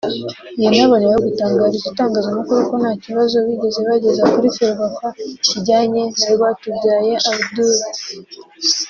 [0.63, 5.07] yanaboneyeho gutangariza itangazamakuru ko nta kibazo bigeze bageza muri Ferwafa
[5.47, 7.79] kijyanye na Rwatubyaye Abdoul